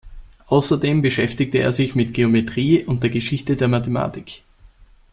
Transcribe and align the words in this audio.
Außerdem 0.47 1.03
beschäftigte 1.03 1.59
er 1.59 1.71
sich 1.73 1.93
mit 1.93 2.15
Geometrie 2.15 2.83
und 2.83 3.03
der 3.03 3.11
Geschichte 3.11 3.55
der 3.55 3.67
Mathematik. 3.67 4.41